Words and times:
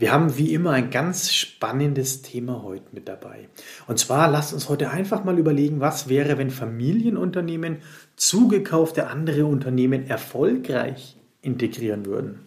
Wir 0.00 0.12
haben 0.12 0.38
wie 0.38 0.54
immer 0.54 0.70
ein 0.70 0.88
ganz 0.88 1.30
spannendes 1.30 2.22
Thema 2.22 2.62
heute 2.62 2.86
mit 2.92 3.06
dabei. 3.06 3.50
Und 3.86 3.98
zwar 3.98 4.30
lasst 4.30 4.54
uns 4.54 4.70
heute 4.70 4.88
einfach 4.88 5.24
mal 5.24 5.38
überlegen, 5.38 5.80
was 5.80 6.08
wäre, 6.08 6.38
wenn 6.38 6.48
Familienunternehmen 6.48 7.80
zugekaufte 8.16 9.08
andere 9.08 9.44
Unternehmen 9.44 10.08
erfolgreich 10.08 11.18
integrieren 11.42 12.06
würden. 12.06 12.38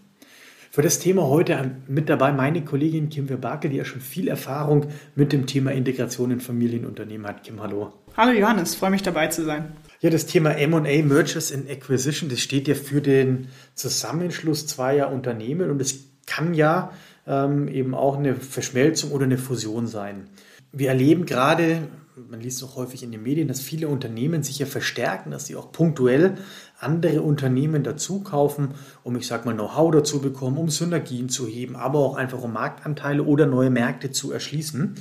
Für 0.71 0.81
das 0.81 0.97
Thema 0.97 1.27
heute 1.27 1.75
mit 1.87 2.09
dabei 2.09 2.31
meine 2.31 2.65
Kollegin 2.65 3.09
Kim 3.09 3.29
Verbakel, 3.29 3.69
die 3.69 3.77
ja 3.77 3.85
schon 3.85 4.01
viel 4.01 4.29
Erfahrung 4.29 4.87
mit 5.13 5.31
dem 5.31 5.45
Thema 5.45 5.73
Integration 5.73 6.31
in 6.31 6.39
Familienunternehmen 6.39 7.27
hat. 7.27 7.43
Kim, 7.43 7.61
hallo. 7.61 7.93
Hallo 8.17 8.31
Johannes, 8.31 8.73
freue 8.73 8.89
mich 8.89 9.03
dabei 9.03 9.27
zu 9.27 9.45
sein. 9.45 9.73
Ja, 9.99 10.09
das 10.09 10.25
Thema 10.25 10.57
M&A, 10.57 11.03
Mergers 11.03 11.53
and 11.53 11.69
Acquisition, 11.69 12.31
das 12.31 12.39
steht 12.39 12.67
ja 12.67 12.73
für 12.73 12.99
den 12.99 13.49
Zusammenschluss 13.75 14.65
zweier 14.65 15.11
Unternehmen 15.11 15.69
und 15.69 15.79
es 15.79 16.05
kann 16.25 16.55
ja 16.55 16.91
ähm, 17.27 17.67
eben 17.67 17.95
auch 17.95 18.17
eine 18.17 18.35
Verschmelzung 18.35 19.11
oder 19.11 19.25
eine 19.25 19.37
Fusion 19.37 19.87
sein. 19.87 20.27
Wir 20.71 20.89
erleben 20.89 21.25
gerade, 21.25 21.87
man 22.29 22.41
liest 22.41 22.63
auch 22.63 22.75
häufig 22.75 23.03
in 23.03 23.11
den 23.11 23.23
Medien, 23.23 23.47
dass 23.47 23.61
viele 23.61 23.87
Unternehmen 23.87 24.43
sich 24.43 24.59
ja 24.59 24.65
verstärken, 24.65 25.31
dass 25.31 25.45
sie 25.45 25.55
auch 25.55 25.71
punktuell 25.71 26.35
andere 26.79 27.21
Unternehmen 27.21 27.83
dazu 27.83 28.21
kaufen, 28.21 28.69
um, 29.03 29.15
ich 29.15 29.27
sag 29.27 29.45
mal, 29.45 29.53
Know-how 29.53 29.91
dazu 29.91 30.21
bekommen, 30.21 30.57
um 30.57 30.69
Synergien 30.69 31.29
zu 31.29 31.47
heben, 31.47 31.75
aber 31.75 31.99
auch 31.99 32.15
einfach 32.15 32.41
um 32.41 32.53
Marktanteile 32.53 33.23
oder 33.23 33.45
neue 33.45 33.69
Märkte 33.69 34.11
zu 34.11 34.31
erschließen. 34.31 34.95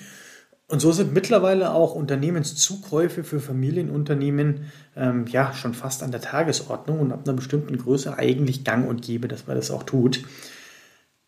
Und 0.68 0.80
so 0.80 0.90
sind 0.90 1.12
mittlerweile 1.12 1.74
auch 1.74 1.94
Unternehmenszukäufe 1.94 3.24
für 3.24 3.40
Familienunternehmen 3.40 4.72
ähm, 4.96 5.26
ja 5.26 5.52
schon 5.52 5.74
fast 5.74 6.02
an 6.02 6.12
der 6.12 6.22
Tagesordnung 6.22 7.00
und 7.00 7.12
ab 7.12 7.22
einer 7.24 7.36
bestimmten 7.36 7.76
Größe 7.76 8.16
eigentlich 8.16 8.64
gang 8.64 8.88
und 8.88 9.02
gäbe, 9.02 9.28
dass 9.28 9.46
man 9.46 9.56
das 9.56 9.70
auch 9.70 9.82
tut. 9.82 10.24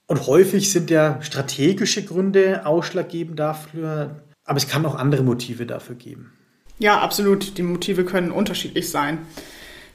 Und 0.07 0.27
häufig 0.27 0.71
sind 0.71 0.91
ja 0.91 1.23
strategische 1.23 2.05
Gründe 2.05 2.67
ausschlaggebend 2.67 3.39
dafür, 3.39 4.23
aber 4.45 4.57
es 4.59 4.69
kann 4.69 4.85
auch 4.85 4.95
andere 4.95 5.23
Motive 5.23 5.67
dafür 5.67 5.95
geben. 5.97 6.33
Ja, 6.79 7.01
absolut. 7.01 7.57
Die 7.57 7.63
Motive 7.63 8.05
können 8.05 8.31
unterschiedlich 8.31 8.91
sein. 8.91 9.19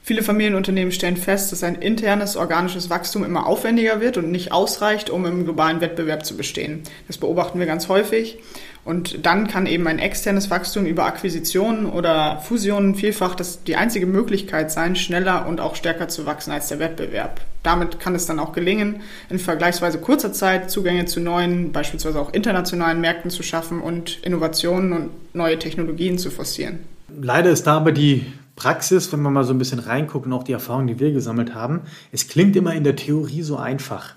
Viele 0.02 0.22
Familienunternehmen 0.22 0.92
stellen 0.92 1.16
fest, 1.16 1.52
dass 1.52 1.62
ein 1.62 1.76
internes 1.76 2.36
organisches 2.36 2.90
Wachstum 2.90 3.22
immer 3.22 3.46
aufwendiger 3.46 4.00
wird 4.00 4.16
und 4.16 4.30
nicht 4.30 4.50
ausreicht, 4.50 5.10
um 5.10 5.26
im 5.26 5.44
globalen 5.44 5.80
Wettbewerb 5.80 6.24
zu 6.24 6.36
bestehen. 6.36 6.82
Das 7.06 7.18
beobachten 7.18 7.58
wir 7.58 7.66
ganz 7.66 7.88
häufig. 7.88 8.38
Und 8.82 9.26
dann 9.26 9.46
kann 9.46 9.66
eben 9.66 9.86
ein 9.86 9.98
externes 9.98 10.48
Wachstum 10.50 10.86
über 10.86 11.04
Akquisitionen 11.04 11.84
oder 11.84 12.38
Fusionen 12.38 12.94
vielfach 12.94 13.34
das 13.34 13.62
die 13.62 13.76
einzige 13.76 14.06
Möglichkeit 14.06 14.72
sein, 14.72 14.96
schneller 14.96 15.46
und 15.46 15.60
auch 15.60 15.76
stärker 15.76 16.08
zu 16.08 16.24
wachsen 16.24 16.50
als 16.50 16.68
der 16.68 16.78
Wettbewerb. 16.78 17.42
Damit 17.62 18.00
kann 18.00 18.14
es 18.14 18.24
dann 18.24 18.38
auch 18.38 18.54
gelingen, 18.54 19.02
in 19.28 19.38
vergleichsweise 19.38 19.98
kurzer 19.98 20.32
Zeit 20.32 20.70
Zugänge 20.70 21.04
zu 21.04 21.20
neuen, 21.20 21.72
beispielsweise 21.72 22.18
auch 22.18 22.32
internationalen 22.32 23.02
Märkten 23.02 23.30
zu 23.30 23.42
schaffen 23.42 23.82
und 23.82 24.18
Innovationen 24.22 24.92
und 24.94 25.10
neue 25.34 25.58
Technologien 25.58 26.16
zu 26.16 26.30
forcieren. 26.30 26.78
Leider 27.20 27.50
ist 27.50 27.66
da 27.66 27.76
aber 27.76 27.92
die 27.92 28.24
Praxis, 28.60 29.10
wenn 29.10 29.22
man 29.22 29.32
mal 29.32 29.44
so 29.44 29.54
ein 29.54 29.58
bisschen 29.58 29.78
reinguckt 29.78 30.26
und 30.26 30.34
auch 30.34 30.42
die 30.42 30.52
Erfahrungen, 30.52 30.86
die 30.86 31.00
wir 31.00 31.12
gesammelt 31.12 31.54
haben, 31.54 31.80
es 32.12 32.28
klingt 32.28 32.54
immer 32.56 32.74
in 32.74 32.84
der 32.84 32.94
Theorie 32.94 33.40
so 33.40 33.56
einfach. 33.56 34.16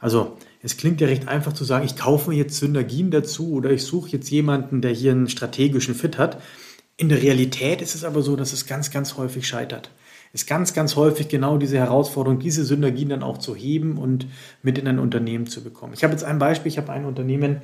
Also 0.00 0.36
es 0.64 0.76
klingt 0.76 1.00
ja 1.00 1.06
recht 1.06 1.28
einfach 1.28 1.52
zu 1.52 1.62
sagen, 1.62 1.86
ich 1.86 1.94
kaufe 1.94 2.30
mir 2.30 2.36
jetzt 2.36 2.56
Synergien 2.56 3.12
dazu 3.12 3.52
oder 3.52 3.70
ich 3.70 3.84
suche 3.84 4.10
jetzt 4.10 4.28
jemanden, 4.30 4.80
der 4.80 4.90
hier 4.90 5.12
einen 5.12 5.28
strategischen 5.28 5.94
Fit 5.94 6.18
hat. 6.18 6.42
In 6.96 7.08
der 7.08 7.22
Realität 7.22 7.82
ist 7.82 7.94
es 7.94 8.02
aber 8.02 8.22
so, 8.22 8.34
dass 8.34 8.52
es 8.52 8.66
ganz, 8.66 8.90
ganz 8.90 9.16
häufig 9.16 9.46
scheitert. 9.46 9.92
Es 10.32 10.42
ist 10.42 10.48
ganz, 10.48 10.74
ganz 10.74 10.96
häufig 10.96 11.28
genau 11.28 11.56
diese 11.56 11.78
Herausforderung, 11.78 12.40
diese 12.40 12.64
Synergien 12.64 13.10
dann 13.10 13.22
auch 13.22 13.38
zu 13.38 13.54
heben 13.54 13.96
und 13.96 14.26
mit 14.60 14.76
in 14.76 14.88
ein 14.88 14.98
Unternehmen 14.98 15.46
zu 15.46 15.62
bekommen. 15.62 15.92
Ich 15.94 16.02
habe 16.02 16.12
jetzt 16.12 16.24
ein 16.24 16.40
Beispiel, 16.40 16.72
ich 16.72 16.78
habe 16.78 16.90
ein 16.90 17.04
Unternehmen, 17.04 17.62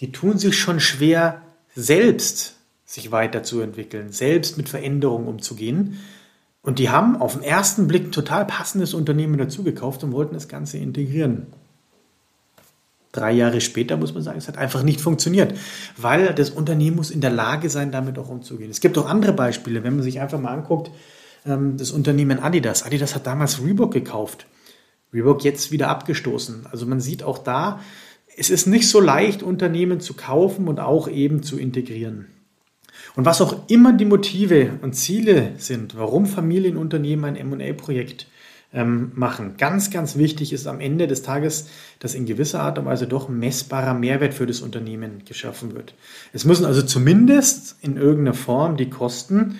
die 0.00 0.10
tun 0.10 0.38
sich 0.38 0.58
schon 0.58 0.80
schwer, 0.80 1.42
selbst 1.74 2.56
sich 2.94 3.10
weiterzuentwickeln, 3.10 4.12
selbst 4.12 4.56
mit 4.56 4.68
Veränderungen 4.68 5.26
umzugehen. 5.26 5.98
Und 6.62 6.78
die 6.78 6.90
haben 6.90 7.16
auf 7.16 7.34
den 7.34 7.42
ersten 7.42 7.88
Blick 7.88 8.04
ein 8.04 8.12
total 8.12 8.46
passendes 8.46 8.94
Unternehmen 8.94 9.36
dazugekauft 9.36 10.04
und 10.04 10.12
wollten 10.12 10.34
das 10.34 10.48
Ganze 10.48 10.78
integrieren. 10.78 11.48
Drei 13.10 13.32
Jahre 13.32 13.60
später 13.60 13.96
muss 13.96 14.14
man 14.14 14.22
sagen, 14.22 14.38
es 14.38 14.48
hat 14.48 14.58
einfach 14.58 14.82
nicht 14.82 15.00
funktioniert, 15.00 15.54
weil 15.96 16.34
das 16.34 16.50
Unternehmen 16.50 16.96
muss 16.96 17.10
in 17.10 17.20
der 17.20 17.30
Lage 17.30 17.68
sein, 17.68 17.90
damit 17.90 18.18
auch 18.18 18.28
umzugehen. 18.28 18.70
Es 18.70 18.80
gibt 18.80 18.96
auch 18.96 19.08
andere 19.08 19.32
Beispiele, 19.32 19.84
wenn 19.84 19.96
man 19.96 20.02
sich 20.02 20.20
einfach 20.20 20.40
mal 20.40 20.52
anguckt, 20.52 20.90
ähm, 21.46 21.76
das 21.76 21.90
Unternehmen 21.90 22.38
Adidas. 22.38 22.84
Adidas 22.84 23.14
hat 23.14 23.26
damals 23.26 23.60
Reebok 23.62 23.92
gekauft. 23.92 24.46
Reebok 25.12 25.44
jetzt 25.44 25.70
wieder 25.70 25.88
abgestoßen. 25.88 26.66
Also 26.70 26.86
man 26.86 27.00
sieht 27.00 27.22
auch 27.24 27.38
da, 27.38 27.80
es 28.36 28.50
ist 28.50 28.66
nicht 28.66 28.88
so 28.88 29.00
leicht, 29.00 29.42
Unternehmen 29.42 30.00
zu 30.00 30.14
kaufen 30.14 30.66
und 30.66 30.80
auch 30.80 31.08
eben 31.08 31.42
zu 31.42 31.56
integrieren. 31.56 32.26
Und 33.16 33.24
was 33.24 33.40
auch 33.40 33.68
immer 33.68 33.92
die 33.92 34.04
Motive 34.04 34.78
und 34.82 34.94
Ziele 34.94 35.52
sind, 35.58 35.96
warum 35.96 36.26
Familienunternehmen 36.26 37.24
ein 37.24 37.36
M&A-Projekt 37.36 38.26
ähm, 38.72 39.12
machen. 39.14 39.54
Ganz, 39.56 39.90
ganz 39.90 40.16
wichtig 40.16 40.52
ist 40.52 40.66
am 40.66 40.80
Ende 40.80 41.06
des 41.06 41.22
Tages, 41.22 41.68
dass 42.00 42.14
in 42.14 42.26
gewisser 42.26 42.60
Art 42.60 42.78
und 42.78 42.86
Weise 42.86 43.06
doch 43.06 43.28
messbarer 43.28 43.94
Mehrwert 43.94 44.34
für 44.34 44.46
das 44.46 44.60
Unternehmen 44.60 45.22
geschaffen 45.24 45.74
wird. 45.74 45.94
Es 46.32 46.44
müssen 46.44 46.66
also 46.66 46.82
zumindest 46.82 47.76
in 47.82 47.96
irgendeiner 47.96 48.34
Form 48.34 48.76
die 48.76 48.90
Kosten 48.90 49.58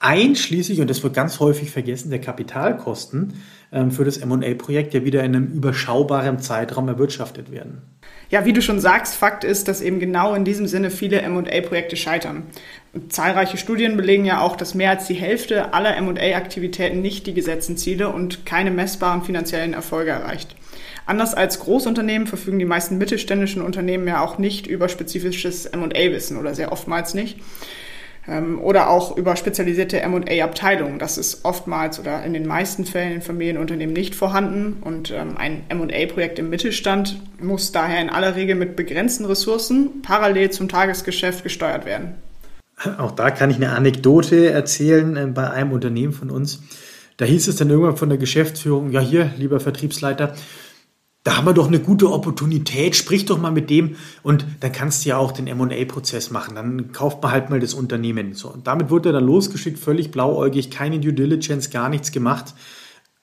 einschließlich, 0.00 0.80
und 0.80 0.88
das 0.88 1.02
wird 1.02 1.14
ganz 1.14 1.40
häufig 1.40 1.70
vergessen, 1.70 2.10
der 2.10 2.20
Kapitalkosten 2.20 3.34
ähm, 3.72 3.90
für 3.90 4.04
das 4.04 4.16
M&A-Projekt 4.16 4.94
ja 4.94 5.04
wieder 5.04 5.22
in 5.22 5.36
einem 5.36 5.52
überschaubaren 5.52 6.38
Zeitraum 6.38 6.88
erwirtschaftet 6.88 7.50
werden. 7.50 7.82
Ja, 8.28 8.44
wie 8.44 8.52
du 8.52 8.60
schon 8.60 8.80
sagst, 8.80 9.14
Fakt 9.14 9.44
ist, 9.44 9.68
dass 9.68 9.80
eben 9.80 10.00
genau 10.00 10.34
in 10.34 10.44
diesem 10.44 10.66
Sinne 10.66 10.90
viele 10.90 11.20
M&A-Projekte 11.20 11.96
scheitern. 11.96 12.44
Zahlreiche 13.08 13.56
Studien 13.56 13.96
belegen 13.96 14.24
ja 14.24 14.40
auch, 14.40 14.56
dass 14.56 14.74
mehr 14.74 14.90
als 14.90 15.06
die 15.06 15.14
Hälfte 15.14 15.74
aller 15.74 15.96
M&A-Aktivitäten 15.96 17.02
nicht 17.02 17.26
die 17.26 17.34
gesetzten 17.34 17.76
Ziele 17.76 18.08
und 18.08 18.44
keine 18.44 18.70
messbaren 18.70 19.22
finanziellen 19.22 19.74
Erfolge 19.74 20.10
erreicht. 20.10 20.56
Anders 21.04 21.34
als 21.34 21.60
Großunternehmen 21.60 22.26
verfügen 22.26 22.58
die 22.58 22.64
meisten 22.64 22.98
mittelständischen 22.98 23.62
Unternehmen 23.62 24.08
ja 24.08 24.20
auch 24.20 24.38
nicht 24.38 24.66
über 24.66 24.88
spezifisches 24.88 25.66
M&A-Wissen 25.66 26.36
oder 26.36 26.54
sehr 26.54 26.72
oftmals 26.72 27.14
nicht. 27.14 27.38
Ähm, 28.28 28.60
oder 28.60 28.90
auch 28.90 29.16
über 29.16 29.36
spezialisierte 29.36 30.00
M&A-Abteilungen. 30.00 30.98
Das 30.98 31.16
ist 31.16 31.44
oftmals 31.44 32.00
oder 32.00 32.24
in 32.24 32.32
den 32.32 32.46
meisten 32.46 32.84
Fällen 32.84 33.12
in 33.12 33.22
Familienunternehmen 33.22 33.92
nicht 33.94 34.14
vorhanden. 34.14 34.78
Und 34.82 35.12
ähm, 35.12 35.36
ein 35.36 35.62
M&A-Projekt 35.68 36.38
im 36.38 36.50
Mittelstand 36.50 37.20
muss 37.40 37.72
daher 37.72 38.00
in 38.00 38.10
aller 38.10 38.34
Regel 38.34 38.56
mit 38.56 38.74
begrenzten 38.74 39.26
Ressourcen 39.26 40.02
parallel 40.02 40.50
zum 40.50 40.68
Tagesgeschäft 40.68 41.44
gesteuert 41.44 41.86
werden. 41.86 42.14
Auch 42.98 43.12
da 43.12 43.30
kann 43.30 43.50
ich 43.50 43.56
eine 43.56 43.70
Anekdote 43.70 44.50
erzählen 44.50 45.16
äh, 45.16 45.26
bei 45.26 45.50
einem 45.50 45.72
Unternehmen 45.72 46.12
von 46.12 46.30
uns. 46.30 46.60
Da 47.16 47.24
hieß 47.24 47.48
es 47.48 47.56
dann 47.56 47.70
irgendwann 47.70 47.96
von 47.96 48.10
der 48.10 48.18
Geschäftsführung, 48.18 48.90
ja 48.90 49.00
hier, 49.00 49.30
lieber 49.38 49.58
Vertriebsleiter, 49.58 50.34
da 51.26 51.36
haben 51.36 51.44
wir 51.44 51.54
doch 51.54 51.66
eine 51.66 51.80
gute 51.80 52.12
Opportunität, 52.12 52.94
sprich 52.94 53.24
doch 53.24 53.36
mal 53.36 53.50
mit 53.50 53.68
dem 53.68 53.96
und 54.22 54.46
dann 54.60 54.70
kannst 54.70 55.04
du 55.04 55.08
ja 55.08 55.16
auch 55.16 55.32
den 55.32 55.48
M&A-Prozess 55.48 56.30
machen, 56.30 56.54
dann 56.54 56.92
kauft 56.92 57.20
man 57.20 57.32
halt 57.32 57.50
mal 57.50 57.58
das 57.58 57.74
Unternehmen. 57.74 58.34
So, 58.34 58.48
und 58.48 58.68
damit 58.68 58.90
wurde 58.90 59.08
er 59.08 59.14
dann 59.14 59.24
losgeschickt, 59.24 59.76
völlig 59.76 60.12
blauäugig, 60.12 60.70
keine 60.70 61.00
Due 61.00 61.12
Diligence, 61.12 61.70
gar 61.70 61.88
nichts 61.88 62.12
gemacht. 62.12 62.54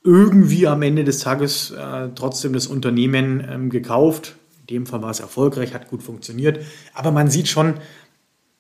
Irgendwie 0.04 0.68
am 0.68 0.82
Ende 0.82 1.06
des 1.06 1.20
Tages 1.20 1.72
äh, 1.72 2.10
trotzdem 2.14 2.52
das 2.52 2.68
Unternehmen 2.68 3.42
ähm, 3.50 3.70
gekauft. 3.70 4.36
In 4.60 4.76
dem 4.76 4.86
Fall 4.86 5.02
war 5.02 5.12
es 5.12 5.22
erfolgreich, 5.22 5.74
hat 5.74 5.90
gut 5.90 6.04
funktioniert. 6.04 6.60
Aber 6.94 7.12
man 7.12 7.30
sieht 7.30 7.48
schon, 7.48 7.76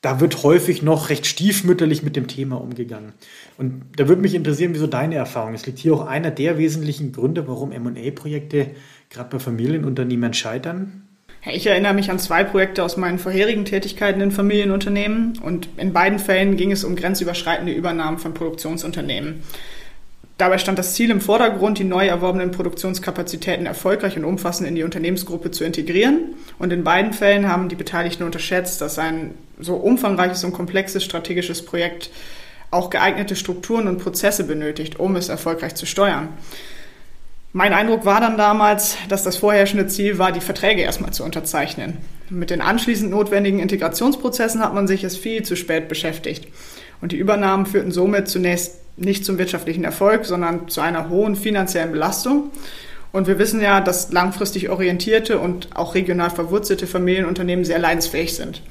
da 0.03 0.19
wird 0.19 0.43
häufig 0.43 0.83
noch 0.83 1.09
recht 1.09 1.25
stiefmütterlich 1.25 2.03
mit 2.03 2.17
dem 2.17 2.27
Thema 2.27 2.59
umgegangen. 2.59 3.13
Und 3.57 3.83
da 3.95 4.09
würde 4.09 4.21
mich 4.21 4.35
interessieren, 4.35 4.73
wieso 4.73 4.85
deine 4.85 5.15
Erfahrung 5.15 5.53
ist. 5.53 5.65
Liegt 5.65 5.79
hier 5.79 5.93
auch 5.93 6.05
einer 6.05 6.29
der 6.29 6.57
wesentlichen 6.57 7.13
Gründe, 7.13 7.47
warum 7.47 7.71
M&A-Projekte 7.71 8.71
gerade 9.09 9.29
bei 9.29 9.39
Familienunternehmen 9.39 10.33
scheitern? 10.33 11.03
Ich 11.49 11.67
erinnere 11.67 11.93
mich 11.93 12.11
an 12.11 12.19
zwei 12.19 12.43
Projekte 12.43 12.83
aus 12.83 12.97
meinen 12.97 13.17
vorherigen 13.17 13.63
Tätigkeiten 13.63 14.19
in 14.19 14.31
Familienunternehmen 14.31 15.39
und 15.41 15.69
in 15.77 15.93
beiden 15.93 16.19
Fällen 16.19 16.57
ging 16.57 16.73
es 16.73 16.83
um 16.83 16.97
grenzüberschreitende 16.97 17.71
Übernahmen 17.71 18.17
von 18.17 18.33
Produktionsunternehmen. 18.33 19.41
Dabei 20.37 20.57
stand 20.57 20.79
das 20.79 20.95
Ziel 20.95 21.11
im 21.11 21.21
Vordergrund, 21.21 21.77
die 21.77 21.83
neu 21.83 22.07
erworbenen 22.07 22.51
Produktionskapazitäten 22.51 23.67
erfolgreich 23.67 24.17
und 24.17 24.25
umfassend 24.25 24.67
in 24.67 24.75
die 24.75 24.83
Unternehmensgruppe 24.83 25.51
zu 25.51 25.63
integrieren. 25.63 26.33
Und 26.57 26.73
in 26.73 26.83
beiden 26.83 27.13
Fällen 27.13 27.47
haben 27.47 27.69
die 27.69 27.75
Beteiligten 27.75 28.23
unterschätzt, 28.23 28.81
dass 28.81 28.97
ein 28.97 29.35
so 29.59 29.75
umfangreiches 29.75 30.43
und 30.43 30.53
komplexes 30.53 31.03
strategisches 31.03 31.63
Projekt 31.63 32.09
auch 32.71 32.89
geeignete 32.89 33.35
Strukturen 33.35 33.87
und 33.87 33.99
Prozesse 33.99 34.45
benötigt, 34.45 34.99
um 34.99 35.15
es 35.15 35.29
erfolgreich 35.29 35.75
zu 35.75 35.85
steuern. 35.85 36.29
Mein 37.55 37.71
Eindruck 37.71 38.03
war 38.03 38.19
dann 38.19 38.35
damals, 38.35 38.97
dass 39.09 39.21
das 39.21 39.37
vorherrschende 39.37 39.85
Ziel 39.85 40.17
war, 40.17 40.31
die 40.31 40.41
Verträge 40.41 40.81
erstmal 40.81 41.13
zu 41.13 41.23
unterzeichnen. 41.23 41.99
Mit 42.31 42.49
den 42.49 42.61
anschließend 42.61 43.11
notwendigen 43.11 43.59
Integrationsprozessen 43.59 44.59
hat 44.59 44.73
man 44.73 44.87
sich 44.87 45.03
es 45.03 45.15
viel 45.15 45.43
zu 45.43 45.55
spät 45.55 45.87
beschäftigt. 45.87 46.47
Und 46.99 47.11
die 47.11 47.17
Übernahmen 47.17 47.67
führten 47.67 47.91
somit 47.91 48.27
zunächst 48.27 48.82
nicht 48.95 49.25
zum 49.25 49.37
wirtschaftlichen 49.37 49.83
Erfolg, 49.83 50.25
sondern 50.25 50.67
zu 50.67 50.81
einer 50.81 51.09
hohen 51.09 51.35
finanziellen 51.35 51.91
Belastung. 51.91 52.51
Und 53.11 53.27
wir 53.27 53.37
wissen 53.37 53.61
ja, 53.61 53.79
dass 53.79 54.11
langfristig 54.11 54.69
orientierte 54.69 55.39
und 55.39 55.75
auch 55.75 55.93
regional 55.95 56.29
verwurzelte 56.29 56.87
Familienunternehmen 56.87 57.63
sehr 57.63 57.79
leidensfähig 57.79 58.35
sind. 58.35 58.61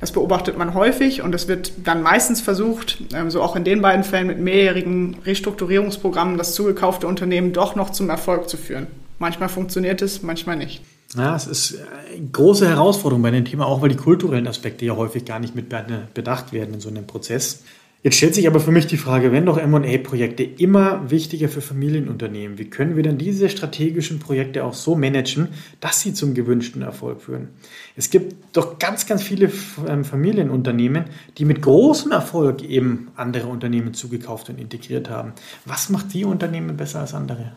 Das 0.00 0.12
beobachtet 0.12 0.56
man 0.56 0.74
häufig 0.74 1.22
und 1.22 1.34
es 1.34 1.48
wird 1.48 1.72
dann 1.84 2.02
meistens 2.02 2.40
versucht, 2.40 3.02
ähm, 3.12 3.30
so 3.30 3.42
auch 3.42 3.56
in 3.56 3.64
den 3.64 3.82
beiden 3.82 4.04
Fällen 4.04 4.28
mit 4.28 4.38
mehrjährigen 4.38 5.16
Restrukturierungsprogrammen, 5.24 6.38
das 6.38 6.54
zugekaufte 6.54 7.08
Unternehmen 7.08 7.52
doch 7.52 7.74
noch 7.74 7.90
zum 7.90 8.08
Erfolg 8.08 8.48
zu 8.48 8.56
führen. 8.56 8.86
Manchmal 9.18 9.48
funktioniert 9.48 10.00
es, 10.00 10.22
manchmal 10.22 10.56
nicht. 10.56 10.82
Ja, 11.16 11.34
es 11.34 11.46
ist 11.46 11.78
eine 12.14 12.28
große 12.28 12.68
Herausforderung 12.68 13.22
bei 13.22 13.30
dem 13.30 13.44
Thema, 13.44 13.66
auch 13.66 13.82
weil 13.82 13.88
die 13.88 13.96
kulturellen 13.96 14.46
Aspekte 14.46 14.84
ja 14.84 14.94
häufig 14.94 15.24
gar 15.24 15.40
nicht 15.40 15.56
mit 15.56 15.74
bedacht 16.14 16.52
werden 16.52 16.74
in 16.74 16.80
so 16.80 16.90
einem 16.90 17.06
Prozess. 17.06 17.64
Jetzt 18.00 18.16
stellt 18.16 18.36
sich 18.36 18.46
aber 18.46 18.60
für 18.60 18.70
mich 18.70 18.86
die 18.86 18.96
Frage, 18.96 19.32
wenn 19.32 19.44
doch 19.44 19.60
MA-Projekte 19.60 20.44
immer 20.44 21.10
wichtiger 21.10 21.48
für 21.48 21.60
Familienunternehmen, 21.60 22.56
wie 22.56 22.70
können 22.70 22.94
wir 22.94 23.02
dann 23.02 23.18
diese 23.18 23.48
strategischen 23.48 24.20
Projekte 24.20 24.62
auch 24.62 24.74
so 24.74 24.94
managen, 24.94 25.48
dass 25.80 26.00
sie 26.00 26.14
zum 26.14 26.32
gewünschten 26.32 26.82
Erfolg 26.82 27.20
führen? 27.20 27.48
Es 27.96 28.10
gibt 28.10 28.36
doch 28.56 28.78
ganz, 28.78 29.06
ganz 29.06 29.24
viele 29.24 29.50
ähm, 29.88 30.04
Familienunternehmen, 30.04 31.06
die 31.38 31.44
mit 31.44 31.60
großem 31.60 32.12
Erfolg 32.12 32.62
eben 32.62 33.08
andere 33.16 33.48
Unternehmen 33.48 33.94
zugekauft 33.94 34.48
und 34.48 34.60
integriert 34.60 35.10
haben. 35.10 35.32
Was 35.64 35.88
macht 35.88 36.14
die 36.14 36.24
Unternehmen 36.24 36.76
besser 36.76 37.00
als 37.00 37.14
andere? 37.14 37.56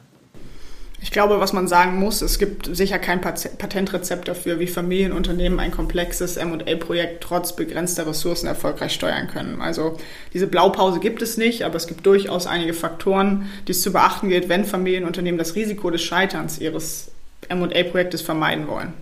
Ich 1.03 1.09
glaube, 1.09 1.39
was 1.39 1.51
man 1.51 1.67
sagen 1.67 1.97
muss, 1.97 2.21
es 2.21 2.37
gibt 2.37 2.75
sicher 2.75 2.99
kein 2.99 3.21
Patentrezept 3.21 4.27
dafür, 4.27 4.59
wie 4.59 4.67
Familienunternehmen 4.67 5.59
ein 5.59 5.71
komplexes 5.71 6.37
M&A-Projekt 6.37 7.23
trotz 7.23 7.55
begrenzter 7.55 8.05
Ressourcen 8.05 8.45
erfolgreich 8.45 8.93
steuern 8.93 9.27
können. 9.27 9.61
Also 9.61 9.97
diese 10.31 10.45
Blaupause 10.45 10.99
gibt 10.99 11.23
es 11.23 11.37
nicht, 11.37 11.63
aber 11.63 11.75
es 11.75 11.87
gibt 11.87 12.05
durchaus 12.05 12.45
einige 12.45 12.73
Faktoren, 12.73 13.49
die 13.67 13.71
es 13.71 13.81
zu 13.81 13.91
beachten 13.91 14.29
gilt, 14.29 14.47
wenn 14.47 14.63
Familienunternehmen 14.63 15.39
das 15.39 15.55
Risiko 15.55 15.89
des 15.89 16.03
Scheiterns 16.03 16.59
ihres 16.59 17.09
M&A-Projektes 17.49 18.21
vermeiden 18.21 18.67
wollen. 18.67 18.93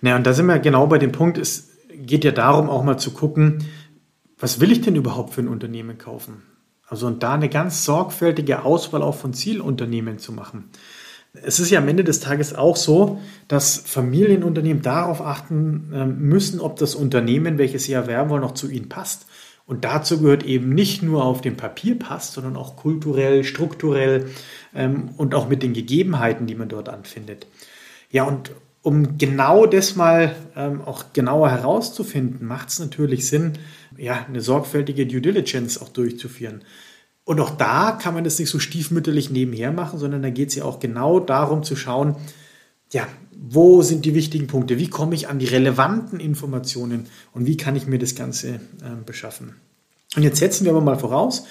Na, 0.00 0.16
und 0.16 0.26
da 0.26 0.32
sind 0.32 0.46
wir 0.46 0.58
genau 0.58 0.86
bei 0.86 0.96
dem 0.96 1.12
Punkt, 1.12 1.36
es 1.36 1.68
geht 1.92 2.24
ja 2.24 2.32
darum, 2.32 2.70
auch 2.70 2.84
mal 2.84 2.96
zu 2.96 3.10
gucken, 3.10 3.68
was 4.38 4.60
will 4.60 4.72
ich 4.72 4.80
denn 4.80 4.96
überhaupt 4.96 5.34
für 5.34 5.42
ein 5.42 5.48
Unternehmen 5.48 5.98
kaufen? 5.98 6.42
Also 6.94 7.08
und 7.08 7.24
da 7.24 7.34
eine 7.34 7.48
ganz 7.48 7.84
sorgfältige 7.84 8.64
Auswahl 8.64 9.02
auch 9.02 9.16
von 9.16 9.34
Zielunternehmen 9.34 10.18
zu 10.20 10.30
machen. 10.30 10.70
Es 11.32 11.58
ist 11.58 11.70
ja 11.70 11.80
am 11.80 11.88
Ende 11.88 12.04
des 12.04 12.20
Tages 12.20 12.54
auch 12.54 12.76
so, 12.76 13.20
dass 13.48 13.78
Familienunternehmen 13.78 14.80
darauf 14.80 15.20
achten 15.20 15.90
ähm, 15.92 16.20
müssen, 16.20 16.60
ob 16.60 16.76
das 16.76 16.94
Unternehmen, 16.94 17.58
welches 17.58 17.82
sie 17.82 17.94
erwerben 17.94 18.30
wollen, 18.30 18.42
noch 18.42 18.54
zu 18.54 18.70
ihnen 18.70 18.88
passt. 18.88 19.26
Und 19.66 19.84
dazu 19.84 20.20
gehört 20.20 20.44
eben 20.44 20.68
nicht 20.68 21.02
nur 21.02 21.24
auf 21.24 21.40
dem 21.40 21.56
Papier 21.56 21.98
passt, 21.98 22.34
sondern 22.34 22.54
auch 22.54 22.76
kulturell, 22.76 23.42
strukturell 23.42 24.26
ähm, 24.72 25.10
und 25.16 25.34
auch 25.34 25.48
mit 25.48 25.64
den 25.64 25.72
Gegebenheiten, 25.72 26.46
die 26.46 26.54
man 26.54 26.68
dort 26.68 26.88
anfindet. 26.88 27.48
Ja, 28.08 28.22
und 28.22 28.52
um 28.84 29.16
genau 29.16 29.64
das 29.64 29.96
mal 29.96 30.36
ähm, 30.54 30.82
auch 30.82 31.14
genauer 31.14 31.50
herauszufinden, 31.50 32.46
macht 32.46 32.68
es 32.68 32.78
natürlich 32.78 33.26
Sinn, 33.26 33.54
ja, 33.96 34.26
eine 34.28 34.42
sorgfältige 34.42 35.06
Due 35.06 35.22
Diligence 35.22 35.80
auch 35.80 35.88
durchzuführen. 35.88 36.62
Und 37.24 37.40
auch 37.40 37.56
da 37.56 37.92
kann 37.92 38.12
man 38.12 38.24
das 38.24 38.38
nicht 38.38 38.50
so 38.50 38.58
stiefmütterlich 38.58 39.30
nebenher 39.30 39.72
machen, 39.72 39.98
sondern 39.98 40.20
da 40.22 40.28
geht 40.28 40.50
es 40.50 40.54
ja 40.56 40.64
auch 40.64 40.80
genau 40.80 41.18
darum 41.18 41.62
zu 41.62 41.76
schauen, 41.76 42.16
ja, 42.92 43.08
wo 43.32 43.80
sind 43.80 44.04
die 44.04 44.14
wichtigen 44.14 44.48
Punkte? 44.48 44.78
Wie 44.78 44.90
komme 44.90 45.14
ich 45.14 45.28
an 45.28 45.38
die 45.38 45.46
relevanten 45.46 46.20
Informationen 46.20 47.06
und 47.32 47.46
wie 47.46 47.56
kann 47.56 47.76
ich 47.76 47.86
mir 47.86 47.98
das 47.98 48.14
Ganze 48.14 48.48
äh, 48.48 48.60
beschaffen? 49.06 49.54
Und 50.14 50.24
jetzt 50.24 50.38
setzen 50.40 50.66
wir 50.66 50.72
aber 50.72 50.82
mal 50.82 50.98
voraus, 50.98 51.46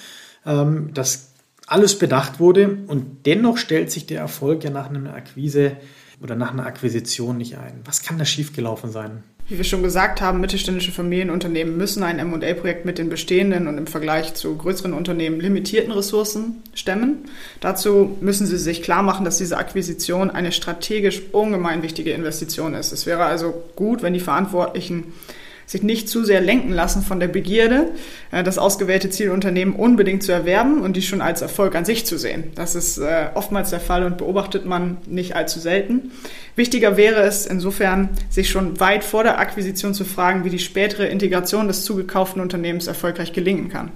ähm, 0.46 0.94
dass 0.94 1.32
alles 1.66 1.98
bedacht 1.98 2.38
wurde 2.38 2.78
und 2.86 3.26
dennoch 3.26 3.56
stellt 3.56 3.90
sich 3.90 4.06
der 4.06 4.20
Erfolg 4.20 4.62
ja 4.62 4.70
nach 4.70 4.88
einer 4.88 5.14
Akquise 5.14 5.76
oder 6.22 6.36
nach 6.36 6.52
einer 6.52 6.66
Akquisition 6.66 7.36
nicht 7.36 7.56
ein. 7.56 7.80
Was 7.84 8.02
kann 8.02 8.18
da 8.18 8.24
schiefgelaufen 8.24 8.90
sein? 8.90 9.22
Wie 9.46 9.58
wir 9.58 9.64
schon 9.64 9.82
gesagt 9.82 10.22
haben, 10.22 10.40
mittelständische 10.40 10.90
Familienunternehmen 10.90 11.76
müssen 11.76 12.02
ein 12.02 12.18
M&A-Projekt 12.18 12.86
mit 12.86 12.96
den 12.96 13.10
bestehenden 13.10 13.68
und 13.68 13.76
im 13.76 13.86
Vergleich 13.86 14.32
zu 14.32 14.56
größeren 14.56 14.94
Unternehmen 14.94 15.38
limitierten 15.38 15.92
Ressourcen 15.92 16.62
stemmen. 16.72 17.28
Dazu 17.60 18.16
müssen 18.22 18.46
sie 18.46 18.56
sich 18.56 18.82
klar 18.82 19.02
machen, 19.02 19.26
dass 19.26 19.36
diese 19.36 19.58
Akquisition 19.58 20.30
eine 20.30 20.50
strategisch 20.50 21.20
ungemein 21.32 21.82
wichtige 21.82 22.12
Investition 22.12 22.72
ist. 22.72 22.92
Es 22.92 23.04
wäre 23.04 23.24
also 23.24 23.52
gut, 23.76 24.02
wenn 24.02 24.14
die 24.14 24.20
Verantwortlichen 24.20 25.12
sich 25.66 25.82
nicht 25.82 26.08
zu 26.08 26.24
sehr 26.24 26.40
lenken 26.40 26.72
lassen 26.72 27.02
von 27.02 27.20
der 27.20 27.28
Begierde, 27.28 27.88
äh, 28.30 28.42
das 28.42 28.58
ausgewählte 28.58 29.10
Zielunternehmen 29.10 29.74
unbedingt 29.74 30.22
zu 30.22 30.32
erwerben 30.32 30.80
und 30.80 30.96
die 30.96 31.02
schon 31.02 31.20
als 31.20 31.42
Erfolg 31.42 31.74
an 31.74 31.84
sich 31.84 32.06
zu 32.06 32.18
sehen. 32.18 32.44
Das 32.54 32.74
ist 32.74 32.98
äh, 32.98 33.28
oftmals 33.34 33.70
der 33.70 33.80
Fall 33.80 34.04
und 34.04 34.18
beobachtet 34.18 34.66
man 34.66 34.98
nicht 35.06 35.36
allzu 35.36 35.60
selten. 35.60 36.12
Wichtiger 36.56 36.96
wäre 36.96 37.22
es 37.22 37.46
insofern, 37.46 38.10
sich 38.30 38.50
schon 38.50 38.78
weit 38.80 39.04
vor 39.04 39.24
der 39.24 39.38
Akquisition 39.38 39.94
zu 39.94 40.04
fragen, 40.04 40.44
wie 40.44 40.50
die 40.50 40.58
spätere 40.58 41.06
Integration 41.06 41.66
des 41.68 41.84
zugekauften 41.84 42.40
Unternehmens 42.40 42.86
erfolgreich 42.86 43.32
gelingen 43.32 43.68
kann. 43.68 43.90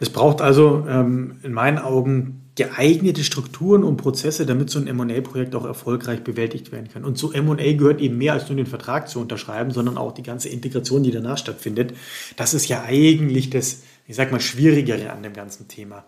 Es 0.00 0.10
braucht 0.10 0.40
also 0.40 0.84
ähm, 0.88 1.36
in 1.42 1.52
meinen 1.52 1.78
Augen 1.78 2.43
geeignete 2.56 3.24
Strukturen 3.24 3.82
und 3.82 3.96
Prozesse, 3.96 4.46
damit 4.46 4.70
so 4.70 4.78
ein 4.78 4.86
M&A-Projekt 4.86 5.54
auch 5.56 5.64
erfolgreich 5.64 6.22
bewältigt 6.22 6.70
werden 6.70 6.88
kann. 6.92 7.04
Und 7.04 7.18
zu 7.18 7.32
M&A 7.32 7.72
gehört 7.72 8.00
eben 8.00 8.16
mehr 8.16 8.34
als 8.34 8.48
nur 8.48 8.56
den 8.56 8.66
Vertrag 8.66 9.08
zu 9.08 9.20
unterschreiben, 9.20 9.72
sondern 9.72 9.98
auch 9.98 10.12
die 10.12 10.22
ganze 10.22 10.48
Integration, 10.48 11.02
die 11.02 11.10
danach 11.10 11.38
stattfindet. 11.38 11.94
Das 12.36 12.54
ist 12.54 12.68
ja 12.68 12.84
eigentlich 12.84 13.50
das, 13.50 13.82
ich 14.06 14.14
sag 14.14 14.30
mal, 14.30 14.40
Schwierigere 14.40 15.10
an 15.10 15.24
dem 15.24 15.32
ganzen 15.32 15.66
Thema. 15.66 16.04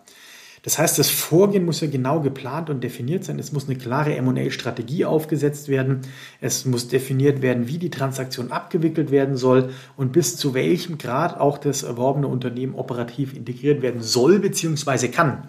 Das 0.63 0.79
heißt, 0.79 0.97
das 0.97 1.09
Vorgehen 1.09 1.65
muss 1.65 1.81
ja 1.81 1.87
genau 1.87 2.19
geplant 2.21 2.69
und 2.69 2.83
definiert 2.83 3.23
sein. 3.23 3.39
Es 3.39 3.51
muss 3.51 3.69
eine 3.69 3.77
klare 3.77 4.15
M&A-Strategie 4.15 5.05
aufgesetzt 5.05 5.69
werden. 5.69 6.01
Es 6.41 6.65
muss 6.65 6.87
definiert 6.87 7.41
werden, 7.41 7.67
wie 7.67 7.77
die 7.77 7.89
Transaktion 7.89 8.51
abgewickelt 8.51 9.11
werden 9.11 9.37
soll 9.37 9.69
und 9.95 10.11
bis 10.13 10.35
zu 10.35 10.53
welchem 10.53 10.97
Grad 10.97 11.39
auch 11.39 11.57
das 11.57 11.83
erworbene 11.83 12.27
Unternehmen 12.27 12.75
operativ 12.75 13.33
integriert 13.33 13.81
werden 13.81 14.01
soll 14.01 14.39
bzw. 14.39 15.09
kann. 15.09 15.47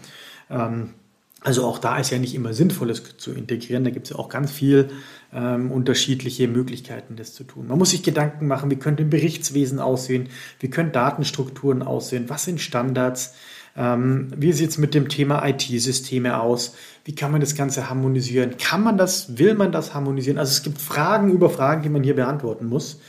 Ähm, 0.50 0.94
also 1.40 1.64
auch 1.64 1.78
da 1.78 1.98
ist 1.98 2.10
ja 2.10 2.18
nicht 2.18 2.34
immer 2.34 2.52
sinnvoll, 2.52 2.90
es 2.90 3.16
zu 3.16 3.32
integrieren. 3.32 3.84
Da 3.84 3.90
gibt 3.90 4.06
es 4.06 4.10
ja 4.10 4.16
auch 4.16 4.28
ganz 4.28 4.50
viel 4.50 4.88
ähm, 5.32 5.70
unterschiedliche 5.70 6.48
Möglichkeiten, 6.48 7.14
das 7.14 7.32
zu 7.32 7.44
tun. 7.44 7.68
Man 7.68 7.78
muss 7.78 7.90
sich 7.90 8.02
Gedanken 8.02 8.48
machen, 8.48 8.70
wie 8.70 8.76
könnte 8.76 9.04
ein 9.04 9.10
Berichtswesen 9.10 9.78
aussehen, 9.78 10.28
wie 10.58 10.68
können 10.68 10.90
Datenstrukturen 10.90 11.82
aussehen, 11.82 12.24
was 12.28 12.44
sind 12.44 12.60
Standards, 12.60 13.34
ähm, 13.76 14.32
wie 14.36 14.52
sieht 14.52 14.70
es 14.70 14.78
mit 14.78 14.94
dem 14.94 15.08
Thema 15.08 15.46
IT-Systeme 15.46 16.40
aus, 16.40 16.74
wie 17.04 17.14
kann 17.14 17.30
man 17.30 17.40
das 17.40 17.54
Ganze 17.54 17.88
harmonisieren, 17.88 18.56
kann 18.56 18.82
man 18.82 18.98
das, 18.98 19.38
will 19.38 19.54
man 19.54 19.70
das 19.70 19.94
harmonisieren? 19.94 20.38
Also 20.38 20.50
es 20.50 20.64
gibt 20.64 20.80
Fragen 20.80 21.30
über 21.30 21.50
Fragen, 21.50 21.82
die 21.82 21.88
man 21.88 22.02
hier 22.02 22.16
beantworten 22.16 22.66
muss, 22.66 23.00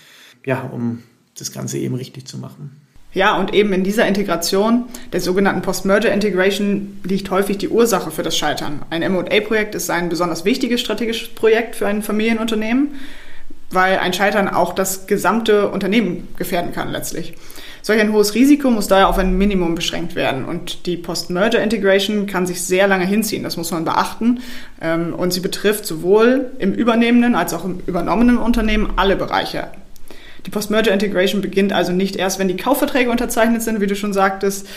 ja, 0.46 0.62
um 0.62 1.02
das 1.36 1.52
Ganze 1.52 1.80
eben 1.80 1.96
richtig 1.96 2.28
zu 2.28 2.38
machen. 2.38 2.80
Ja, 3.12 3.38
und 3.38 3.56
eben 3.56 3.74
in 3.74 3.84
dieser 3.84 4.08
Integration, 4.08 4.86
der 5.14 5.20
sogenannten 5.20 5.64
Post-Merger 5.64 6.12
Integration, 6.12 7.00
liegt 7.04 7.32
häufig 7.32 7.58
die 7.58 7.70
Ursache 7.70 8.12
für 8.12 8.22
das 8.22 8.38
Scheitern. 8.38 8.84
Ein 8.92 9.02
M&A-Projekt 9.02 9.74
ist 9.74 9.90
ein 9.90 10.10
besonders 10.10 10.46
wichtiges 10.46 10.82
strategisches 10.82 11.30
Projekt 11.30 11.76
für 11.76 11.88
ein 11.88 12.04
Familienunternehmen, 12.04 12.90
weil 13.72 13.98
ein 13.98 14.14
Scheitern 14.14 14.48
auch 14.48 14.74
das 14.74 15.08
gesamte 15.08 15.70
Unternehmen 15.70 16.28
gefährden 16.38 16.72
kann 16.72 16.92
letztlich. 16.92 17.34
Solch 17.82 18.00
ein 18.00 18.14
hohes 18.14 18.36
Risiko 18.36 18.70
muss 18.70 18.88
daher 18.88 19.10
auf 19.10 19.18
ein 19.18 19.38
Minimum 19.38 19.74
beschränkt 19.74 20.14
werden. 20.14 20.46
Und 20.46 20.86
die 20.86 20.98
Post-Merger 20.98 21.64
Integration 21.64 22.28
kann 22.28 22.46
sich 22.46 22.62
sehr 22.62 22.88
lange 22.88 23.06
hinziehen, 23.06 23.42
das 23.42 23.58
muss 23.58 23.72
man 23.72 23.86
beachten. 23.86 24.42
Ähm, 24.82 25.16
und 25.16 25.34
sie 25.34 25.40
betrifft 25.40 25.88
sowohl 25.88 26.52
im 26.60 26.74
übernehmenden 26.74 27.34
als 27.34 27.56
auch 27.56 27.66
im 27.66 27.80
übernommenen 27.88 28.38
Unternehmen 28.38 28.94
alle 28.98 29.16
Bereiche 29.16 29.70
die 30.46 30.52
Post-Merger 30.52 30.92
Integration 30.92 31.42
beginnt 31.42 31.74
also 31.74 31.92
nicht 31.92 32.16
erst, 32.16 32.40
wenn 32.40 32.48
die 32.48 32.58
Kaufverträge 32.58 33.10
unterzeichnet 33.12 33.62
sind, 33.62 33.82
wie 33.82 33.88
du 33.88 33.96
schon 33.96 34.14
sagtest, 34.14 34.68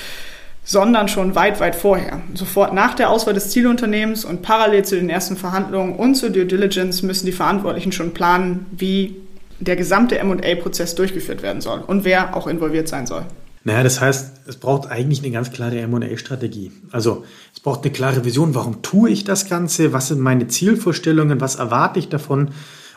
sondern 0.65 1.09
schon 1.09 1.35
weit, 1.35 1.61
weit 1.61 1.75
vorher. 1.75 2.21
Sofort 2.35 2.73
nach 2.73 2.95
der 2.95 3.11
Auswahl 3.11 3.35
des 3.35 3.51
Zielunternehmens 3.51 4.25
und 4.25 4.43
parallel 4.43 4.85
zu 4.85 4.97
den 4.97 5.11
ersten 5.11 5.37
Verhandlungen 5.37 5.97
und 5.97 6.15
zur 6.15 6.31
Due 6.31 6.47
Diligence 6.47 7.03
müssen 7.03 7.27
die 7.27 7.33
Verantwortlichen 7.33 7.93
schon 7.93 8.15
planen, 8.15 8.67
wie 8.71 9.17
der 9.59 9.77
gesamte 9.77 10.19
M&A-Prozess 10.19 10.95
durchgeführt 10.95 11.43
werden 11.43 11.61
soll 11.61 11.81
und 11.81 12.05
wer 12.05 12.37
auch 12.37 12.47
involviert 12.47 12.89
sein 12.89 13.07
soll. 13.07 13.25
Naja, 13.65 13.85
das 13.85 14.01
heißt, 14.01 14.33
es 14.49 14.57
braucht 14.57 14.91
eigentlich 14.91 15.23
eine 15.23 15.31
ganz 15.31 15.53
klare 15.53 15.79
M&A-Strategie. 15.79 16.73
Also 16.91 17.25
es 17.55 17.61
braucht 17.61 17.85
eine 17.85 17.93
klare 17.93 18.25
Vision, 18.25 18.57
warum 18.57 18.83
tue 18.83 19.11
ich 19.11 19.23
das 19.23 19.49
Ganze, 19.49 19.93
was 19.93 20.09
sind 20.09 20.21
meine 20.21 20.49
Zielvorstellungen, 20.49 21.41
was 21.41 21.57
erwarte 21.57 22.01
ich 22.01 22.09
davon. 22.09 22.51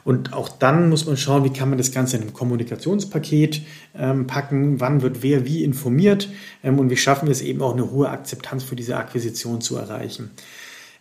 Und 0.06 0.34
auch 0.34 0.50
dann 0.50 0.90
muss 0.90 1.08
man 1.08 1.18
schauen, 1.18 1.44
wie 1.44 1.50
kann 1.50 1.68
man 1.68 1.80
das 1.80 1.92
Ganze 1.92 2.16
in 2.16 2.22
einem 2.22 2.34
Kommunikationspaket 2.34 3.64
ähm, 3.98 4.28
packen, 4.28 4.80
wann 4.80 5.02
wird 5.02 5.24
wer 5.24 5.46
wie 5.46 5.64
informiert 5.64 6.30
ähm, 6.64 6.78
und 6.78 6.92
wie 6.92 6.96
schaffen 6.96 7.28
wir 7.28 7.32
es 7.32 7.42
eben 7.42 7.62
auch 7.64 7.74
eine 7.74 7.90
hohe 7.90 8.08
Akzeptanz 8.08 8.64
für 8.64 8.76
diese 8.76 8.98
Akquisition 8.98 9.62
zu 9.62 9.76
erreichen. 9.78 10.30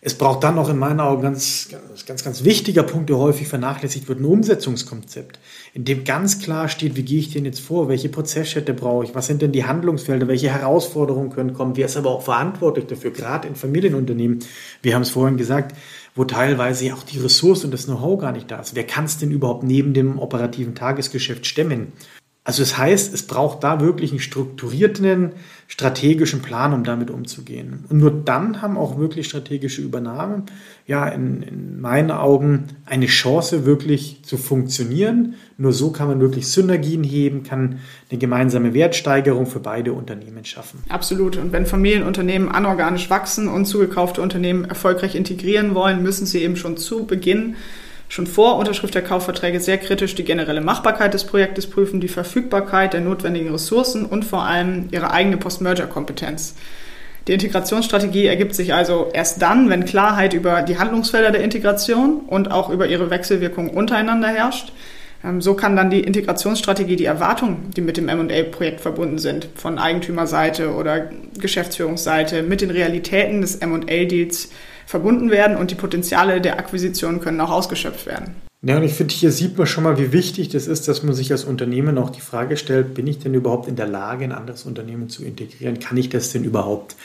Es 0.07 0.13
braucht 0.13 0.43
dann 0.43 0.59
auch 0.59 0.69
in 0.69 0.77
meinen 0.77 0.99
Augen 0.99 1.23
ganz, 1.23 1.67
ganz, 2.05 2.23
ganz 2.23 2.43
wichtiger 2.43 2.83
Punkt, 2.83 3.09
der 3.09 3.17
häufig 3.17 3.47
vernachlässigt 3.47 4.07
wird, 4.07 4.19
ein 4.19 4.25
Umsetzungskonzept, 4.25 5.39
in 5.73 5.83
dem 5.83 6.03
ganz 6.03 6.37
klar 6.37 6.69
steht, 6.69 6.95
wie 6.95 7.01
gehe 7.01 7.17
ich 7.17 7.31
denn 7.31 7.43
jetzt 7.43 7.59
vor, 7.59 7.89
welche 7.89 8.09
Prozessschritte 8.09 8.75
brauche 8.75 9.05
ich, 9.05 9.15
was 9.15 9.25
sind 9.25 9.41
denn 9.41 9.51
die 9.51 9.65
Handlungsfelder, 9.65 10.27
welche 10.27 10.51
Herausforderungen 10.51 11.31
können 11.31 11.53
kommen, 11.53 11.75
wer 11.75 11.87
ist 11.87 11.97
aber 11.97 12.11
auch 12.11 12.21
verantwortlich 12.21 12.85
dafür, 12.85 13.09
gerade 13.09 13.47
in 13.47 13.55
Familienunternehmen. 13.55 14.41
Wir 14.83 14.93
haben 14.93 15.01
es 15.01 15.09
vorhin 15.09 15.37
gesagt, 15.37 15.75
wo 16.13 16.23
teilweise 16.23 16.93
auch 16.93 17.01
die 17.01 17.17
Ressource 17.17 17.65
und 17.65 17.71
das 17.71 17.85
Know-how 17.85 18.21
gar 18.21 18.31
nicht 18.31 18.51
da 18.51 18.59
ist. 18.59 18.75
Wer 18.75 18.85
kann 18.85 19.05
es 19.05 19.17
denn 19.17 19.31
überhaupt 19.31 19.63
neben 19.63 19.95
dem 19.95 20.19
operativen 20.19 20.75
Tagesgeschäft 20.75 21.47
stemmen? 21.47 21.93
Also 22.45 22.61
das 22.61 22.77
heißt, 22.77 23.11
es 23.11 23.23
braucht 23.23 23.63
da 23.63 23.81
wirklich 23.81 24.11
einen 24.11 24.19
strukturierten, 24.19 25.31
strategischen 25.67 26.43
Plan, 26.43 26.73
um 26.73 26.83
damit 26.83 27.09
umzugehen. 27.09 27.85
Und 27.89 27.97
nur 27.97 28.11
dann 28.11 28.61
haben 28.61 28.77
auch 28.77 28.99
wirklich 28.99 29.27
strategische 29.27 29.81
Übernahmen, 29.81 30.43
ja, 30.85 31.07
in, 31.07 31.41
in 31.41 31.81
meinen 31.81 32.11
Augen 32.11 32.65
eine 32.85 33.07
Chance, 33.07 33.65
wirklich 33.65 34.19
zu 34.23 34.37
funktionieren. 34.37 35.33
Nur 35.57 35.73
so 35.73 35.89
kann 35.89 36.07
man 36.07 36.19
wirklich 36.19 36.45
Synergien 36.47 37.03
heben, 37.03 37.41
kann 37.41 37.79
eine 38.11 38.19
gemeinsame 38.19 38.75
Wertsteigerung 38.75 39.47
für 39.47 39.59
beide 39.59 39.93
Unternehmen 39.93 40.45
schaffen. 40.45 40.83
Absolut. 40.87 41.37
Und 41.37 41.51
wenn 41.51 41.65
Familienunternehmen 41.65 42.47
anorganisch 42.47 43.09
wachsen 43.09 43.47
und 43.47 43.65
zugekaufte 43.65 44.21
Unternehmen 44.21 44.65
erfolgreich 44.65 45.15
integrieren 45.15 45.73
wollen, 45.73 46.03
müssen 46.03 46.27
sie 46.27 46.43
eben 46.43 46.57
schon 46.57 46.77
zu 46.77 47.07
Beginn 47.07 47.55
schon 48.09 48.27
vor 48.27 48.57
Unterschrift 48.57 48.95
der 48.95 49.01
Kaufverträge 49.01 49.59
sehr 49.59 49.77
kritisch 49.77 50.15
die 50.15 50.23
generelle 50.23 50.61
Machbarkeit 50.61 51.13
des 51.13 51.25
Projektes 51.25 51.67
prüfen, 51.67 51.99
die 51.99 52.07
Verfügbarkeit 52.07 52.93
der 52.93 53.01
notwendigen 53.01 53.51
Ressourcen 53.51 54.05
und 54.05 54.25
vor 54.25 54.43
allem 54.43 54.87
ihre 54.91 55.11
eigene 55.11 55.37
Post-Merger-Kompetenz. 55.37 56.55
Die 57.27 57.33
Integrationsstrategie 57.33 58.27
ergibt 58.27 58.53
sich 58.53 58.73
also 58.73 59.09
erst 59.11 59.41
dann, 59.41 59.69
wenn 59.69 59.85
Klarheit 59.85 60.33
über 60.33 60.61
die 60.61 60.77
Handlungsfelder 60.77 61.31
der 61.31 61.43
Integration 61.43 62.21
und 62.27 62.51
auch 62.51 62.69
über 62.69 62.85
ihre 62.85 63.09
Wechselwirkung 63.09 63.71
untereinander 63.71 64.27
herrscht. 64.27 64.71
Ähm, 65.23 65.41
so 65.41 65.55
kann 65.55 65.75
dann 65.75 65.89
die 65.89 66.01
Integrationsstrategie 66.01 66.95
die 66.95 67.05
Erwartungen, 67.05 67.71
die 67.75 67.81
mit 67.81 67.97
dem 67.97 68.09
M&A-Projekt 68.09 68.81
verbunden 68.81 69.17
sind, 69.17 69.47
von 69.55 69.79
Eigentümerseite 69.79 70.75
oder 70.75 71.09
Geschäftsführungsseite, 71.39 72.43
mit 72.43 72.61
den 72.61 72.69
Realitäten 72.69 73.41
des 73.41 73.55
M&A-Deals 73.55 74.49
verbunden 74.85 75.31
werden 75.31 75.57
und 75.57 75.71
die 75.71 75.75
Potenziale 75.75 76.41
der 76.41 76.59
Akquisition 76.59 77.21
können 77.21 77.41
auch 77.41 77.51
ausgeschöpft 77.51 78.05
werden. 78.05 78.35
Ja, 78.61 78.77
und 78.77 78.83
ich 78.83 78.93
finde, 78.93 79.13
hier 79.13 79.31
sieht 79.31 79.57
man 79.57 79.67
schon 79.67 79.83
mal, 79.83 79.99
wie 79.99 80.11
wichtig 80.11 80.49
das 80.49 80.65
ist, 80.65 80.87
dass 80.87 81.03
man 81.03 81.13
sich 81.13 81.31
als 81.31 81.43
Unternehmen 81.43 81.99
auch 81.99 82.09
die 82.09 82.21
Frage 82.21 82.57
stellt, 82.57 82.95
bin 82.95 83.05
ich 83.05 83.19
denn 83.19 83.35
überhaupt 83.35 83.67
in 83.67 83.75
der 83.75 83.87
Lage, 83.87 84.23
ein 84.23 84.31
anderes 84.31 84.65
Unternehmen 84.65 85.07
zu 85.07 85.23
integrieren? 85.23 85.79
Kann 85.79 85.97
ich 85.97 86.09
das 86.09 86.31
denn 86.31 86.43
überhaupt? 86.43 86.95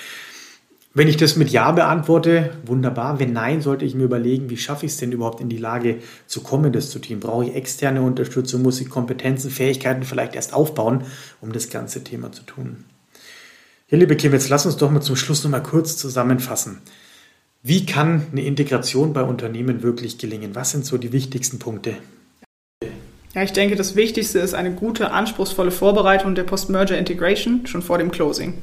Wenn 0.92 1.06
ich 1.06 1.16
das 1.16 1.36
mit 1.36 1.50
Ja 1.50 1.70
beantworte, 1.70 2.50
wunderbar. 2.66 3.20
Wenn 3.20 3.32
Nein, 3.32 3.60
sollte 3.60 3.84
ich 3.84 3.94
mir 3.94 4.04
überlegen, 4.04 4.50
wie 4.50 4.56
schaffe 4.56 4.86
ich 4.86 4.92
es 4.92 4.98
denn 4.98 5.12
überhaupt 5.12 5.40
in 5.40 5.48
die 5.48 5.56
Lage 5.56 5.98
zu 6.26 6.40
kommen, 6.40 6.72
das 6.72 6.90
zu 6.90 6.98
tun? 6.98 7.20
Brauche 7.20 7.44
ich 7.44 7.54
externe 7.54 8.02
Unterstützung? 8.02 8.62
Muss 8.62 8.80
ich 8.80 8.88
Kompetenzen, 8.88 9.50
Fähigkeiten 9.50 10.02
vielleicht 10.02 10.34
erst 10.34 10.52
aufbauen, 10.52 11.04
um 11.40 11.52
das 11.52 11.70
ganze 11.70 12.02
Thema 12.02 12.32
zu 12.32 12.42
tun? 12.42 12.84
Ja, 13.88 13.98
liebe 13.98 14.16
Kim, 14.16 14.32
jetzt 14.32 14.48
lass 14.48 14.66
uns 14.66 14.78
doch 14.78 14.90
mal 14.90 15.00
zum 15.00 15.14
Schluss 15.14 15.44
noch 15.44 15.50
mal 15.50 15.62
kurz 15.62 15.96
zusammenfassen. 15.96 16.78
Wie 17.62 17.84
kann 17.84 18.26
eine 18.32 18.42
Integration 18.42 19.12
bei 19.12 19.22
Unternehmen 19.22 19.82
wirklich 19.82 20.16
gelingen? 20.16 20.54
Was 20.54 20.70
sind 20.70 20.86
so 20.86 20.96
die 20.96 21.12
wichtigsten 21.12 21.58
Punkte? 21.58 21.94
Ja, 23.34 23.42
ich 23.42 23.52
denke, 23.52 23.76
das 23.76 23.96
Wichtigste 23.96 24.38
ist 24.38 24.54
eine 24.54 24.70
gute, 24.72 25.10
anspruchsvolle 25.10 25.70
Vorbereitung 25.70 26.34
der 26.34 26.44
Post-Merger 26.44 26.96
Integration 26.96 27.66
schon 27.66 27.82
vor 27.82 27.98
dem 27.98 28.10
Closing. 28.10 28.54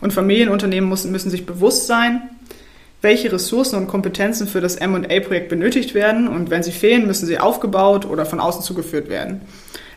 Und 0.00 0.12
Familienunternehmen 0.12 0.90
müssen, 0.90 1.12
müssen 1.12 1.30
sich 1.30 1.46
bewusst 1.46 1.86
sein, 1.86 2.28
welche 3.02 3.30
Ressourcen 3.30 3.76
und 3.76 3.86
Kompetenzen 3.86 4.48
für 4.48 4.60
das 4.60 4.76
M&A-Projekt 4.76 5.48
benötigt 5.48 5.94
werden 5.94 6.26
und 6.26 6.50
wenn 6.50 6.64
sie 6.64 6.72
fehlen, 6.72 7.06
müssen 7.06 7.26
sie 7.26 7.38
aufgebaut 7.38 8.04
oder 8.04 8.26
von 8.26 8.40
außen 8.40 8.62
zugeführt 8.62 9.08
werden. 9.08 9.42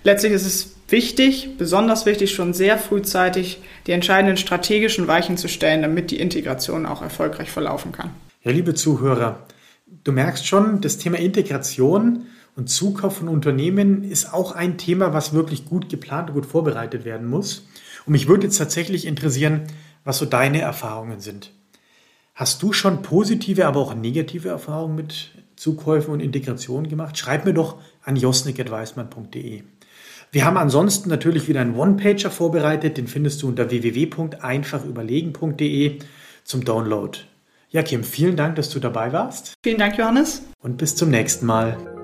Letztlich 0.04 0.34
ist 0.34 0.46
es 0.46 0.76
wichtig, 0.90 1.58
besonders 1.58 2.06
wichtig, 2.06 2.36
schon 2.36 2.54
sehr 2.54 2.78
frühzeitig 2.78 3.62
die 3.88 3.94
entscheidenden 3.94 4.38
strategischen 4.38 5.08
Weichen 5.08 5.38
zu 5.38 5.48
stellen, 5.48 5.82
damit 5.82 6.12
die 6.12 6.20
Integration 6.20 6.86
auch 6.86 7.02
erfolgreich 7.02 7.50
verlaufen 7.50 7.92
kann. 7.92 8.12
Ja, 8.48 8.54
liebe 8.54 8.74
Zuhörer, 8.74 9.46
du 10.06 10.14
merkst 10.14 10.48
schon, 10.48 10.80
das 10.80 10.98
Thema 10.98 11.18
Integration 11.18 12.28
und 12.56 12.70
Zukauf 12.70 13.18
von 13.18 13.28
Unternehmen 13.28 14.06
ist 14.06 14.34
auch 14.34 14.54
ein 14.54 14.78
Thema, 14.78 15.14
was 15.14 15.34
wirklich 15.34 15.66
gut 15.66 15.90
geplant 15.90 16.30
und 16.30 16.36
gut 16.36 16.46
vorbereitet 16.46 17.04
werden 17.04 17.28
muss. 17.28 17.68
Und 18.06 18.14
mich 18.14 18.30
würde 18.30 18.46
jetzt 18.46 18.58
tatsächlich 18.58 19.06
interessieren, 19.06 19.64
was 20.06 20.20
so 20.20 20.26
deine 20.26 20.62
Erfahrungen 20.62 21.20
sind. 21.20 21.52
Hast 22.36 22.64
du 22.64 22.72
schon 22.72 23.02
positive, 23.02 23.68
aber 23.68 23.82
auch 23.82 23.94
negative 23.94 24.48
Erfahrungen 24.48 24.96
mit 24.96 25.32
Zukäufen 25.58 26.14
und 26.14 26.22
Integration 26.22 26.88
gemacht? 26.88 27.18
Schreib 27.18 27.44
mir 27.44 27.54
doch 27.54 27.76
an 28.02 28.16
josnik.weismann.de. 28.16 29.64
Wir 30.32 30.46
haben 30.46 30.56
ansonsten 30.56 31.10
natürlich 31.10 31.50
wieder 31.50 31.60
einen 31.60 31.76
One-Pager 31.76 32.32
vorbereitet, 32.32 32.96
den 32.96 33.08
findest 33.08 33.44
du 33.44 33.50
unter 33.50 33.70
www.einfachüberlegen.de 33.70 36.00
zum 36.46 36.64
Download. 36.64 37.20
Ja, 37.70 37.84
Kim, 37.84 38.04
vielen 38.04 38.38
Dank, 38.38 38.56
dass 38.56 38.70
du 38.70 38.80
dabei 38.80 39.12
warst. 39.12 39.54
Vielen 39.62 39.78
Dank, 39.78 39.98
Johannes. 39.98 40.44
Und 40.60 40.78
bis 40.78 40.96
zum 40.96 41.10
nächsten 41.10 41.46
Mal. 41.46 41.97